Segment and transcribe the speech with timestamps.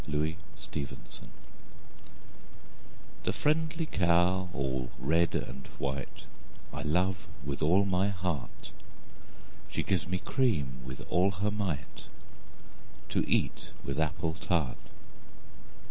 [0.07, 0.35] XXIII
[0.73, 1.27] The Cow
[3.23, 6.23] The friendly cow all red and white,
[6.73, 8.71] I love with all my heart:
[9.69, 12.05] She gives me cream with all her might,
[13.09, 14.77] To eat with apple tart.